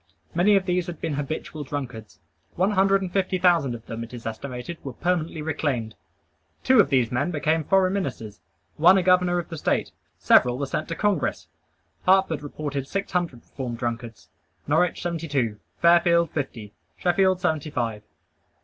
[0.33, 2.17] Many of these had been habitual drunkards.
[2.55, 5.93] One hundred and fifty thousand of them, it is estimated, were permanently reclaimed.
[6.63, 8.39] Two of these men became foreign ministers;
[8.77, 11.45] one a governor of a State; several were sent to Congress.
[12.05, 14.29] Hartford reported six hundred reformed drunkards;
[14.65, 18.01] Norwich, seventy two; Fairfield, fifty; Sheffield, seventy five.